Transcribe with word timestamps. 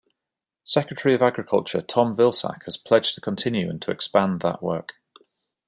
Secretary 0.63 1.13
of 1.13 1.21
Agriculture 1.21 1.79
Tom 1.79 2.15
Vilsack 2.15 2.63
has 2.65 2.75
pledged 2.75 3.13
to 3.13 3.21
continue 3.21 3.69
and 3.69 3.79
to 3.83 3.91
expand 3.91 4.39
that 4.41 4.63
work. 4.63 4.93